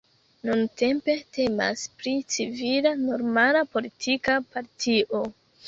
Nuntempe 0.45 1.15
temas 1.37 1.83
pri 1.99 2.15
civila 2.37 2.95
normala 3.03 3.63
politika 3.77 4.41
partio. 4.57 5.25